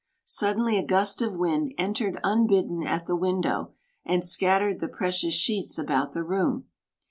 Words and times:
Suddenly 0.25 0.79
a 0.79 0.83
gust 0.83 1.21
of 1.21 1.35
wind 1.37 1.75
entered 1.77 2.19
unbidden 2.23 2.81
at 2.87 3.05
the 3.05 3.15
window 3.15 3.73
and 4.03 4.25
scattered 4.25 4.79
the 4.79 4.87
precious 4.87 5.35
sheets 5.35 5.77
about 5.77 6.13
the 6.13 6.23
room. 6.23 6.65